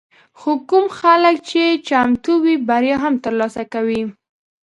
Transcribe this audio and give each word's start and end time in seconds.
خو 0.39 0.51
کوم 0.69 0.85
خلک 0.99 1.35
چې 1.49 1.61
چمتو 1.87 2.33
وي، 2.43 2.55
بریا 2.67 2.97
هم 3.03 3.13
ترلاسه 3.25 3.63
کوي. 3.73 4.01